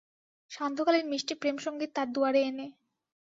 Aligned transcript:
সান্ধ্যকালীন 0.51 1.05
মিষ্টি 1.09 1.33
প্রেমসঙ্গীত 1.41 1.91
তার 1.95 2.07
দুয়ারে 2.13 2.41
এনে। 2.49 2.67